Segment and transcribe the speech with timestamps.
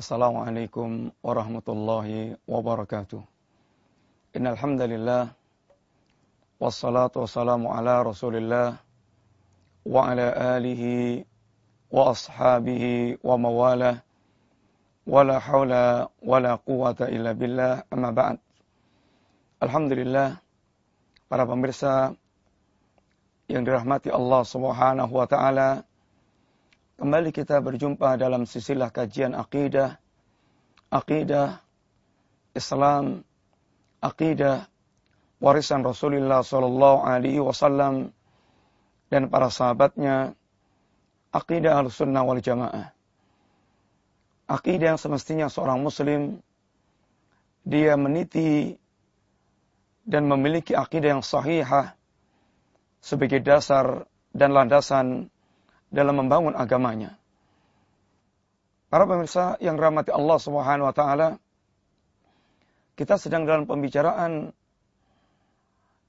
[0.00, 3.20] Assalamualaikum warahmatullahi wabarakatuh.
[4.32, 5.36] Innal hamdalillah
[6.56, 8.80] wassalamu ala Rasulillah
[9.84, 11.20] wa ala alihi
[11.92, 14.00] wa ashabihi wa mawalah
[15.04, 18.40] wala haula wala quwata illa billah amma.
[19.60, 20.40] Alhamdulillah
[21.28, 22.16] para pemirsa
[23.52, 25.84] yang dirahmati Allah Subhanahu wa taala
[27.00, 29.96] Kembali kita berjumpa dalam sisilah kajian akidah,
[30.92, 31.64] akidah
[32.52, 33.24] Islam,
[34.04, 34.68] akidah
[35.40, 38.12] warisan Rasulullah Sallallahu Alaihi Wasallam
[39.08, 40.36] dan para sahabatnya,
[41.32, 42.92] akidah al-sunnah wal jamaah.
[44.44, 46.44] Akidah yang semestinya seorang muslim,
[47.64, 48.76] dia meniti
[50.04, 51.96] dan memiliki akidah yang sahihah
[53.00, 54.04] sebagai dasar
[54.36, 55.32] dan landasan
[55.90, 57.18] dalam membangun agamanya.
[58.90, 61.28] Para pemirsa yang rahmati Allah Subhanahu wa taala,
[62.98, 64.50] kita sedang dalam pembicaraan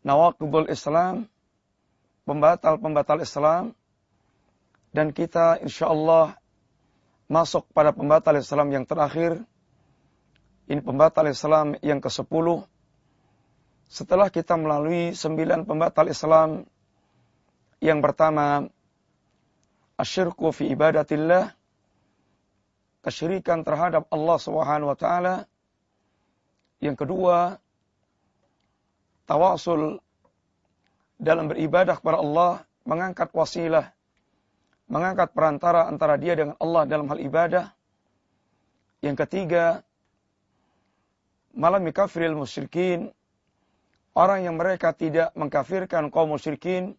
[0.01, 1.29] nawaqibul Islam,
[2.25, 3.77] pembatal-pembatal Islam
[4.91, 6.37] dan kita insyaallah
[7.31, 9.39] masuk pada pembatal Islam yang terakhir.
[10.67, 12.65] Ini pembatal Islam yang ke-10
[13.91, 16.63] setelah kita melalui sembilan pembatal Islam
[17.83, 18.71] yang pertama
[20.01, 21.53] asyirku fi ibadatillah
[23.05, 25.35] kesyirikan terhadap Allah Subhanahu wa taala.
[26.81, 27.61] Yang kedua,
[29.29, 30.01] tawasul
[31.21, 33.93] dalam beribadah kepada Allah, mengangkat wasilah,
[34.89, 37.69] mengangkat perantara antara dia dengan Allah dalam hal ibadah.
[39.05, 39.85] Yang ketiga,
[41.53, 43.13] malam mikafiril musyrikin,
[44.17, 46.97] orang yang mereka tidak mengkafirkan kaum musyrikin,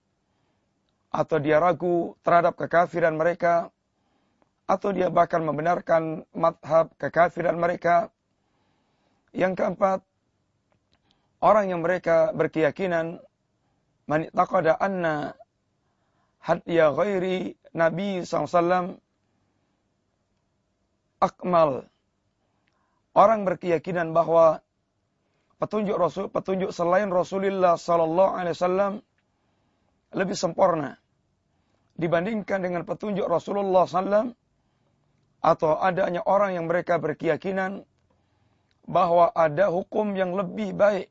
[1.13, 3.69] atau dia ragu terhadap kekafiran mereka
[4.65, 8.09] atau dia bahkan membenarkan madhab kekafiran mereka.
[9.37, 10.01] Yang keempat,
[11.45, 13.21] orang yang mereka berkeyakinan
[14.09, 15.37] man taqada anna
[16.41, 18.97] hadya ghairi Nabi SAW
[21.21, 21.89] akmal.
[23.13, 24.65] Orang berkeyakinan bahwa
[25.61, 28.93] petunjuk Rasul, petunjuk selain Rasulullah sallallahu alaihi wasallam
[30.17, 31.02] lebih sempurna
[31.97, 34.33] dibandingkan dengan petunjuk Rasulullah SAW
[35.43, 37.83] atau adanya orang yang mereka berkeyakinan
[38.87, 41.07] bahwa ada hukum yang lebih baik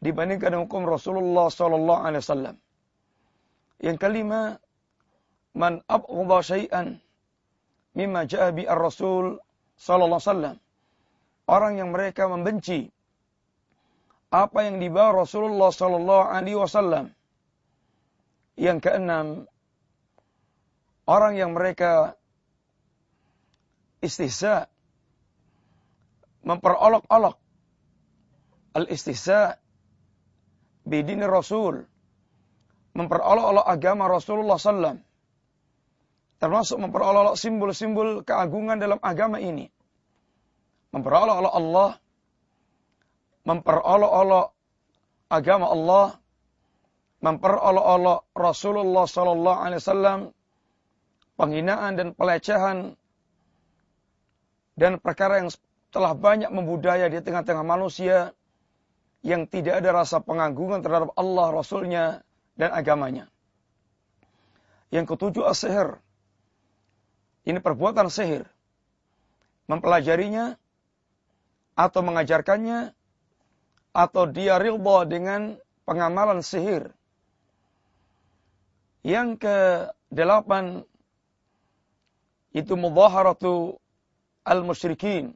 [0.00, 2.56] dibandingkan hukum Rasulullah sallallahu alaihi wasallam.
[3.80, 4.40] Yang kelima,
[5.56, 7.00] man abghadha syai'an
[7.96, 9.40] mimma ja'a bi ar-rasul
[9.76, 10.56] sallallahu alaihi wasallam.
[11.50, 12.88] Orang yang mereka membenci
[14.30, 17.10] apa yang dibawa Rasulullah sallallahu alaihi wasallam.
[18.54, 19.49] Yang keenam,
[21.10, 22.14] orang yang mereka
[23.98, 24.70] istihza
[26.46, 27.36] memperolok-olok
[28.78, 29.58] al-istihza
[30.86, 31.82] bidini Rasul
[32.94, 35.02] memperolok-olok agama Rasulullah sallam
[36.40, 39.68] termasuk memperolok-olok simbol-simbol keagungan dalam agama ini.
[40.90, 41.90] Memperolok-olok Allah
[43.44, 44.46] memperolok-olok
[45.28, 46.06] agama Allah
[47.20, 50.18] memperolok-olok Rasulullah sallallahu alaihi wasallam
[51.40, 52.92] penghinaan dan pelecehan
[54.76, 55.48] dan perkara yang
[55.88, 58.36] telah banyak membudaya di tengah-tengah manusia
[59.24, 62.04] yang tidak ada rasa pengagungan terhadap Allah, Rasulnya,
[62.56, 63.28] dan agamanya.
[64.92, 65.64] Yang ketujuh as
[67.44, 68.44] Ini perbuatan sihir.
[69.68, 70.58] Mempelajarinya
[71.78, 72.92] atau mengajarkannya
[73.94, 75.56] atau dia rilba dengan
[75.86, 76.90] pengamalan sihir.
[79.00, 79.56] Yang ke
[80.12, 80.84] delapan
[82.50, 83.78] itu mudhaharatu
[84.42, 85.34] al-musyrikin.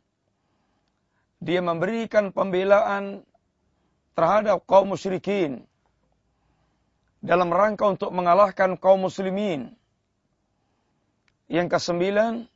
[1.44, 3.22] Dia memberikan pembelaan
[4.16, 5.66] terhadap kaum musyrikin
[7.20, 9.74] dalam rangka untuk mengalahkan kaum muslimin.
[11.48, 12.48] Yang kesembilan,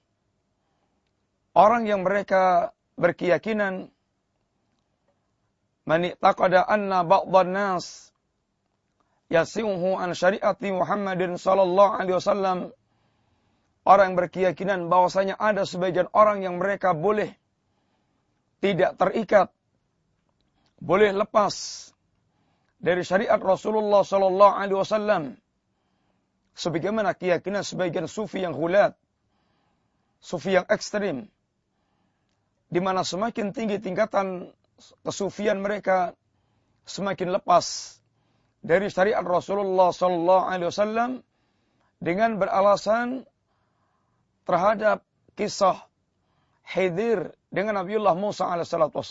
[1.53, 3.93] orang yang mereka berkeyakinan
[5.85, 8.09] mani'taqada anna ba'dhan nas
[9.29, 12.59] an syariati Muhammadin sallallahu alaihi wasallam
[13.89, 17.33] orang yang berkeyakinan bahwasanya ada sebagian orang yang mereka boleh
[18.61, 19.49] tidak terikat,
[20.77, 21.89] boleh lepas
[22.77, 25.23] dari syariat Rasulullah Sallallahu Alaihi Wasallam.
[26.59, 28.93] Sebagaimana keyakinan sebagian sufi yang hulat,
[30.21, 31.31] sufi yang ekstrim,
[32.69, 34.53] di mana semakin tinggi tingkatan
[35.07, 36.19] kesufian mereka,
[36.85, 37.97] semakin lepas
[38.61, 41.11] dari syariat Rasulullah Sallallahu Alaihi Wasallam
[42.03, 43.23] dengan beralasan
[44.49, 45.05] terhadap
[45.37, 45.85] kisah
[46.65, 49.05] Khidir dengan Nabiullah Musa alaihissalatu.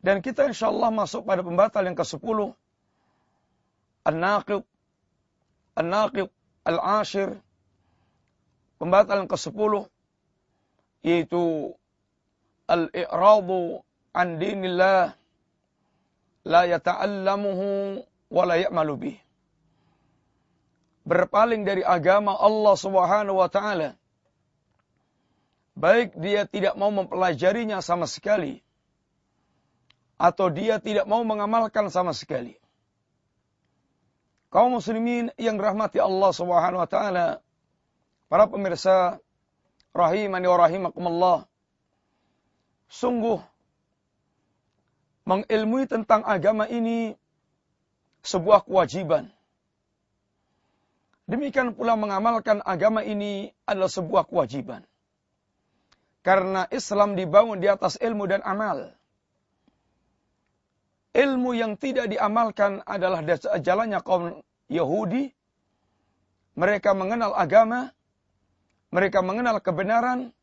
[0.00, 2.56] Dan kita insya Allah masuk pada pembatal yang ke-10.
[4.06, 4.64] An-Naqib.
[5.76, 6.28] An-Naqib
[6.64, 7.36] Al-Ashir.
[8.80, 9.72] Pembatal yang ke-10.
[11.04, 11.74] Yaitu
[12.70, 13.84] Al-I'radu
[14.16, 15.14] an dinillah.
[16.48, 18.00] La yata'allamuhu
[18.32, 19.16] wa la ya'malu bih.
[21.10, 23.98] Berpaling dari agama Allah subhanahu wa ta'ala.
[25.74, 28.62] Baik dia tidak mau mempelajarinya sama sekali
[30.20, 32.60] atau dia tidak mau mengamalkan sama sekali.
[34.52, 37.40] Kaum muslimin yang rahmati Allah Subhanahu wa taala,
[38.28, 39.16] para pemirsa
[39.96, 41.38] rahimani wa rahimakumullah.
[42.92, 43.40] Sungguh
[45.24, 47.16] mengilmui tentang agama ini
[48.20, 49.32] sebuah kewajiban.
[51.30, 54.82] Demikian pula mengamalkan agama ini adalah sebuah kewajiban.
[56.26, 58.90] Karena Islam dibangun di atas ilmu dan amal
[61.14, 63.22] ilmu yang tidak diamalkan adalah
[63.58, 65.34] jalannya kaum Yahudi.
[66.58, 67.94] Mereka mengenal agama,
[68.90, 70.34] mereka mengenal kebenaran,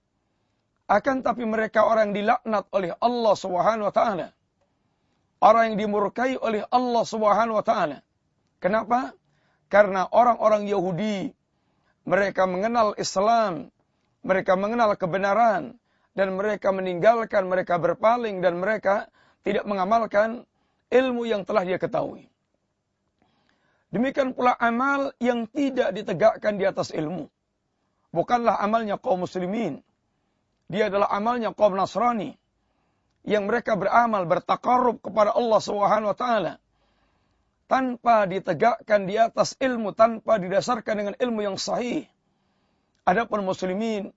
[0.88, 4.28] akan tapi mereka orang yang dilaknat oleh Allah Subhanahu wa taala.
[5.38, 8.02] Orang yang dimurkai oleh Allah Subhanahu wa taala.
[8.58, 9.14] Kenapa?
[9.68, 11.36] Karena orang-orang Yahudi
[12.08, 13.68] mereka mengenal Islam,
[14.24, 15.76] mereka mengenal kebenaran
[16.16, 19.12] dan mereka meninggalkan, mereka berpaling dan mereka
[19.44, 20.48] tidak mengamalkan
[20.88, 22.32] ilmu yang telah dia ketahui.
[23.92, 27.28] Demikian pula amal yang tidak ditegakkan di atas ilmu.
[28.12, 29.84] Bukanlah amalnya kaum muslimin.
[30.68, 32.36] Dia adalah amalnya kaum Nasrani.
[33.28, 36.54] Yang mereka beramal, bertakarub kepada Allah Subhanahu wa taala
[37.68, 42.08] tanpa ditegakkan di atas ilmu, tanpa didasarkan dengan ilmu yang sahih.
[43.04, 44.12] Adapun muslimin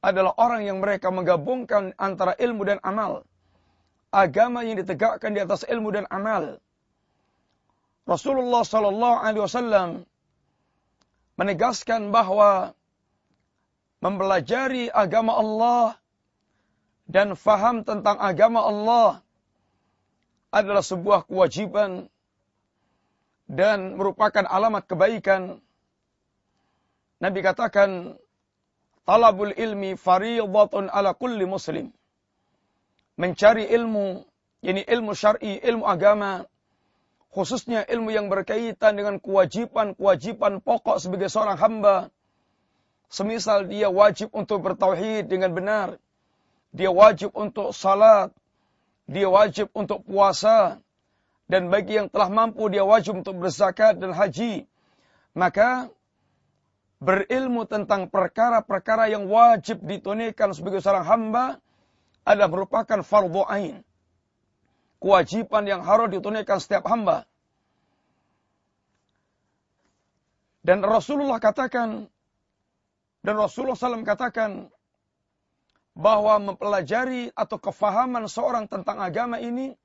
[0.00, 3.24] adalah orang yang mereka menggabungkan antara ilmu dan amal
[4.10, 6.58] agama yang ditegakkan di atas ilmu dan amal.
[8.10, 9.88] Rasulullah sallallahu alaihi wasallam
[11.38, 12.74] menegaskan bahwa
[14.02, 15.86] mempelajari agama Allah
[17.06, 19.10] dan faham tentang agama Allah
[20.50, 22.10] adalah sebuah kewajiban
[23.50, 25.58] dan merupakan alamat kebaikan.
[27.18, 28.14] Nabi katakan,
[29.02, 31.90] talabul ilmi fariyadatun ala kulli muslim
[33.20, 34.24] mencari ilmu,
[34.64, 36.48] ini ilmu syar'i, ilmu agama,
[37.28, 41.96] khususnya ilmu yang berkaitan dengan kewajiban-kewajiban pokok sebagai seorang hamba.
[43.12, 46.00] Semisal dia wajib untuk bertauhid dengan benar,
[46.72, 48.32] dia wajib untuk salat,
[49.10, 50.78] dia wajib untuk puasa,
[51.50, 54.70] dan bagi yang telah mampu dia wajib untuk berzakat dan haji.
[55.34, 55.90] Maka
[57.02, 61.58] berilmu tentang perkara-perkara yang wajib ditunaikan sebagai seorang hamba
[62.22, 63.82] adalah merupakan fardu ain.
[65.02, 67.26] Kewajiban yang harus ditunaikan setiap hamba.
[70.60, 72.06] Dan Rasulullah katakan,
[73.24, 74.68] dan Rasulullah SAW katakan,
[75.96, 79.79] bahwa mempelajari atau kefahaman seorang tentang agama ini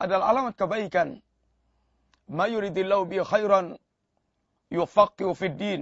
[0.00, 1.20] adalah alamat kebaikan.
[2.32, 3.76] Mayuridillahu bi khairan
[4.72, 5.80] yufaqihu fid din.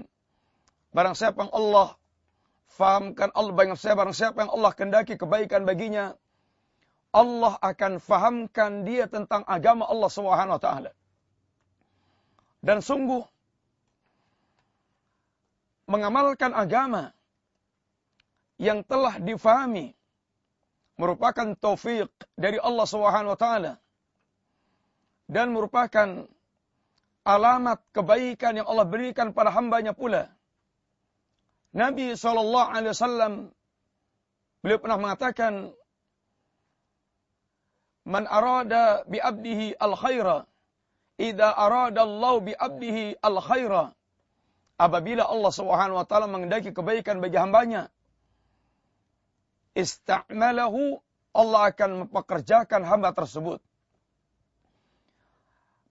[0.91, 1.95] Barang siapa yang Allah
[2.75, 6.19] fahamkan Allah barang siapa, barang siapa yang Allah kendaki kebaikan baginya,
[7.15, 10.91] Allah akan fahamkan dia tentang agama Allah Subhanahu wa taala.
[12.59, 13.23] Dan sungguh
[15.87, 17.15] mengamalkan agama
[18.59, 19.95] yang telah difahami
[20.99, 23.73] merupakan taufik dari Allah Subhanahu wa taala
[25.29, 26.25] dan merupakan
[27.23, 30.33] alamat kebaikan yang Allah berikan pada hambanya pula
[31.77, 33.33] Nabi Shallallahu Alaihi Wasallam
[34.65, 35.53] beliau pernah mengatakan,
[38.09, 40.39] "Man arada bi abdihi al khaira,
[41.21, 43.85] ida arada Allah bi abdihi al khaira."
[44.79, 47.91] Apabila Allah Subhanahu wa taala mengendaki kebaikan bagi hambanya,
[49.75, 51.03] ista'malahu
[51.35, 53.59] Allah akan mempekerjakan hamba tersebut.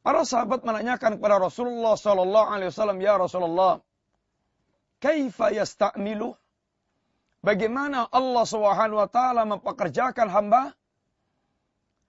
[0.08, 3.84] Para sahabat menanyakan kepada Rasulullah sallallahu alaihi wasallam, "Ya Rasulullah,
[5.04, 6.32] kaifa yasta'milu?
[7.44, 10.72] Bagaimana Allah Subhanahu wa taala mempekerjakan hamba?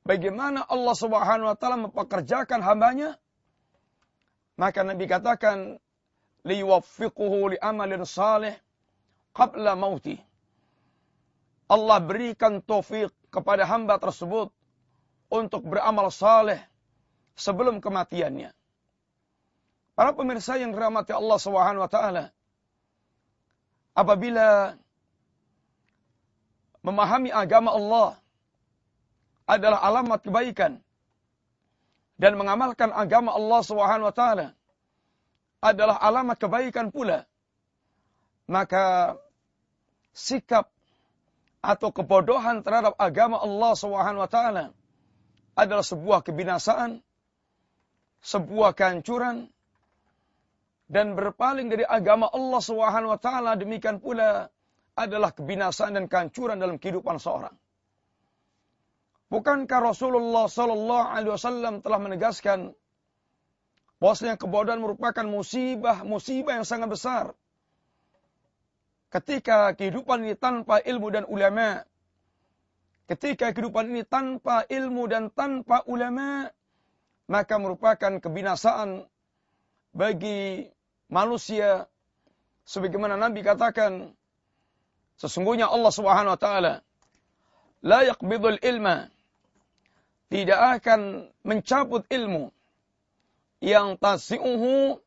[0.06, 3.18] Bagaimana Allah Subhanahu wa taala mempekerjakan hambanya?
[4.54, 5.82] Maka Nabi katakan
[6.46, 8.54] liwaffiquhu li amalin salih
[9.34, 10.14] qabla mauti.
[11.66, 14.54] Allah berikan taufik kepada hamba tersebut
[15.34, 16.62] untuk beramal saleh
[17.38, 18.50] sebelum kematiannya.
[19.94, 22.24] Para pemirsa yang dirahmati Allah Subhanahu wa taala,
[23.94, 24.78] apabila
[26.82, 28.10] memahami agama Allah
[29.46, 30.78] adalah alamat kebaikan
[32.18, 34.46] dan mengamalkan agama Allah Subhanahu wa taala
[35.58, 37.26] adalah alamat kebaikan pula
[38.46, 39.18] maka
[40.14, 40.70] sikap
[41.58, 44.64] atau kebodohan terhadap agama Allah Subhanahu wa taala
[45.58, 47.02] adalah sebuah kebinasaan,
[48.22, 49.46] sebuah kehancuran
[50.88, 54.48] dan berpaling dari agama Allah Subhanahu wa taala demikian pula
[54.98, 57.54] adalah kebinasaan dan kehancuran dalam kehidupan seorang.
[59.28, 62.72] Bukankah Rasulullah sallallahu alaihi wasallam telah menegaskan
[64.00, 67.24] bahwasanya kebodohan merupakan musibah, musibah yang sangat besar
[69.08, 71.84] ketika kehidupan ini tanpa ilmu dan ulama,
[73.08, 76.52] ketika kehidupan ini tanpa ilmu dan tanpa ulama,
[77.28, 79.04] maka merupakan kebinasaan
[79.92, 80.66] bagi
[81.12, 81.86] manusia.
[82.68, 84.12] Sebagaimana Nabi katakan,
[85.16, 86.74] sesungguhnya Allah Subhanahu wa taala
[87.80, 89.08] la yaqbidul ilma
[90.28, 92.52] tidak akan mencabut ilmu
[93.64, 95.00] yang tasi'uhu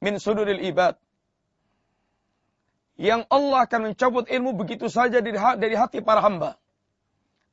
[0.00, 0.96] min suduril ibad
[3.00, 5.40] yang Allah akan mencabut ilmu begitu saja dari,
[5.72, 6.60] hati para hamba.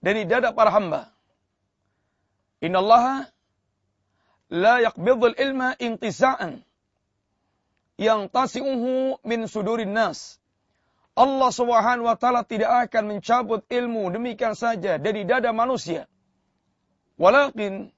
[0.04, 1.08] Dari dada para hamba.
[2.60, 3.32] Inna Allah
[4.50, 6.64] la yakbidul ilma intiza'an.
[7.98, 10.38] Yang tasi'uhu min sudurin nas.
[11.18, 16.06] Allah subhanahu wa ta'ala tidak akan mencabut ilmu demikian saja dari dada manusia.
[17.18, 17.90] Walakin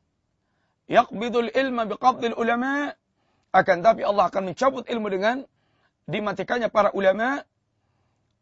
[0.88, 2.96] yakbidul ilma biqabdil ulama.
[3.50, 5.42] Akan tapi Allah akan mencabut ilmu dengan
[6.10, 7.46] dimatikannya para ulama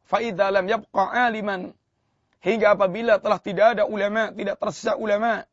[0.07, 1.75] faidha lam yabqa aliman
[2.39, 5.43] hingga apabila telah tidak ada ulama tidak tersisa ulama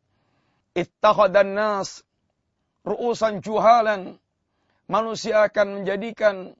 [0.78, 2.06] ittakhadan nas
[2.84, 4.20] ru'usan juhalan
[4.86, 6.52] manusia akan menjadikan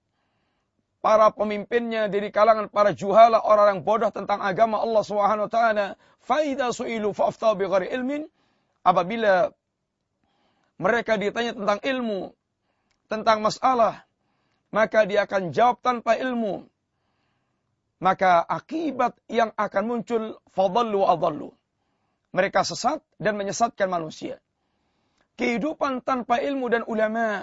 [1.05, 5.87] para pemimpinnya dari kalangan para juhala orang yang bodoh tentang agama Allah Subhanahu wa taala
[6.25, 8.25] faida su'ilu fa'afta bi ilmin
[8.81, 9.53] apabila
[10.81, 12.33] mereka ditanya tentang ilmu
[13.13, 14.09] tentang masalah
[14.75, 16.67] maka dia akan jawab tanpa ilmu.
[18.03, 21.55] Maka akibat yang akan muncul fadallu adallu.
[22.35, 24.43] Mereka sesat dan menyesatkan manusia.
[25.35, 27.43] Kehidupan tanpa ilmu dan ulama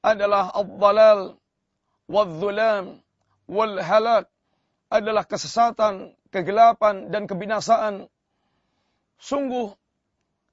[0.00, 1.34] adalah ad-dalal
[2.06, 3.02] wal-zulam
[3.50, 4.30] wal-halak
[4.90, 8.06] adalah kesesatan, kegelapan dan kebinasaan.
[9.18, 9.74] Sungguh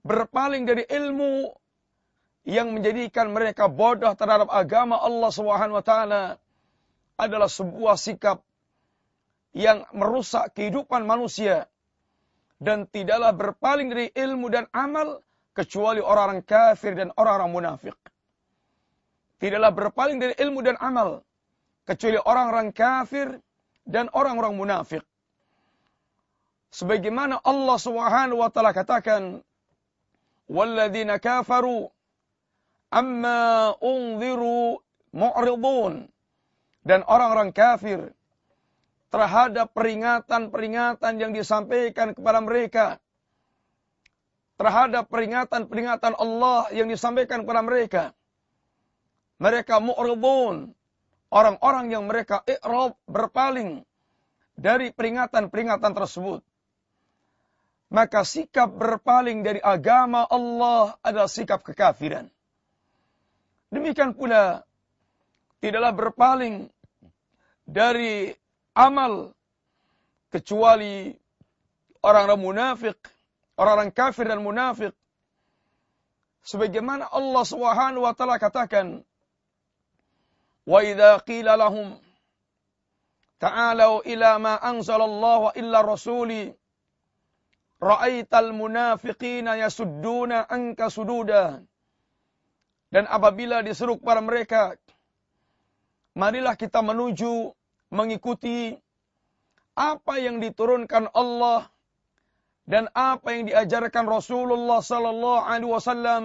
[0.01, 1.53] berpaling dari ilmu
[2.47, 6.23] yang menjadikan mereka bodoh terhadap agama Allah Subhanahu wa taala
[7.19, 8.39] adalah sebuah sikap
[9.51, 11.67] yang merusak kehidupan manusia
[12.61, 15.21] dan tidaklah berpaling dari ilmu dan amal
[15.57, 17.97] kecuali orang-orang kafir dan orang-orang munafik.
[19.41, 21.25] Tidaklah berpaling dari ilmu dan amal
[21.89, 23.41] kecuali orang-orang kafir
[23.89, 25.01] dan orang-orang munafik.
[26.69, 29.41] Sebagaimana Allah Subhanahu wa taala katakan,
[30.45, 31.89] "Walladzina kafaru
[32.93, 34.77] amma unziru
[35.09, 36.05] mu'ridun
[36.85, 38.13] dan orang-orang kafir
[39.09, 42.85] terhadap peringatan-peringatan yang disampaikan kepada mereka
[44.57, 48.03] terhadap peringatan-peringatan Allah yang disampaikan kepada mereka.
[49.37, 50.73] Mereka mu'ridun
[51.29, 53.85] orang-orang yang mereka i'rab berpaling
[54.57, 56.41] dari peringatan-peringatan tersebut.
[57.87, 62.27] Maka sikap berpaling dari agama Allah adalah sikap kekafiran.
[63.71, 64.67] Demikian pula
[65.63, 66.67] tidaklah berpaling
[67.63, 68.33] dari
[68.75, 69.31] amal
[70.31, 71.15] kecuali
[72.03, 72.99] orang-orang munafik,
[73.57, 74.93] orang-orang kafir dan munafik.
[76.47, 79.03] Sebagaimana Allah Subhanahu wa taala katakan,
[80.63, 81.99] "Wa idza qila lahum
[83.41, 86.55] ta'alu ila ma anzalallahu illa rasuli"
[87.77, 91.61] ra'aital munafiqina yasudduna anka sududa
[92.87, 94.79] dan apabila disuruh kepada mereka,
[96.15, 97.51] marilah kita menuju
[97.91, 98.75] mengikuti
[99.75, 101.67] apa yang diturunkan Allah
[102.67, 106.23] dan apa yang diajarkan Rasulullah sallallahu alaihi wasallam.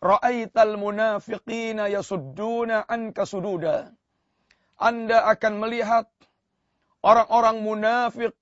[0.00, 3.92] Ra'aital munafiqina yasudduna anka sududa.
[4.80, 6.08] Anda akan melihat
[7.04, 8.32] orang-orang munafik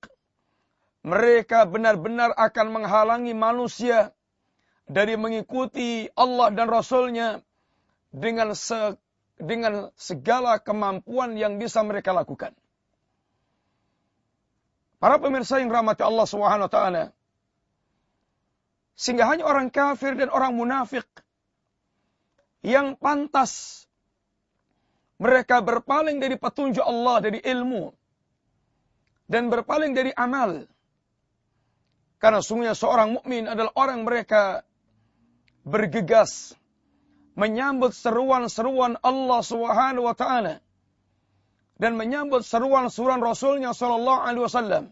[1.02, 4.14] mereka benar-benar akan menghalangi manusia
[4.86, 7.42] dari mengikuti Allah dan Rasulnya
[8.14, 8.94] dengan se,
[9.40, 12.54] dengan segala kemampuan yang bisa mereka lakukan.
[14.98, 17.04] Para pemirsa yang rahmati Allah Subhanahu wa taala.
[18.98, 21.06] Sehingga hanya orang kafir dan orang munafik
[22.66, 23.86] yang pantas
[25.22, 27.94] mereka berpaling dari petunjuk Allah dari ilmu
[29.30, 30.66] dan berpaling dari amal.
[32.18, 34.66] Karena sungguhnya seorang mukmin adalah orang mereka
[35.62, 36.58] bergegas
[37.38, 40.58] menyambut seruan-seruan Allah Subhanahu wa taala
[41.78, 44.84] dan menyambut seruan-seruan Rasulnya sallallahu alaihi wasallam.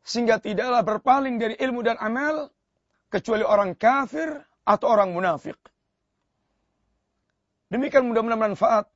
[0.00, 2.48] Sehingga tidaklah berpaling dari ilmu dan amal
[3.12, 4.32] kecuali orang kafir
[4.64, 5.60] atau orang munafik.
[7.70, 8.90] Demikian mudah-mudahan manfaat.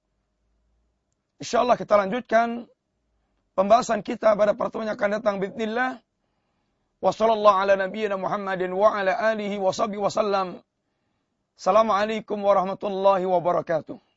[1.38, 2.66] Insyaallah kita lanjutkan
[3.54, 6.00] pembahasan kita pada pertemuan yang akan datang bismillah.
[7.04, 10.08] Wassallallahu ala nabiyyina Muhammadin wa ala alihi wa sahbihi.
[11.54, 14.13] Assalamualaikum warahmatullahi wabarakatuh.